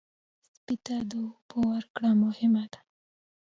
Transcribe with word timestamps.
سپي 0.55 0.75
ته 0.85 0.95
د 1.09 1.11
اوبو 1.23 1.59
ورکړه 1.73 2.09
مهمه 2.23 2.63
ده. 2.71 2.79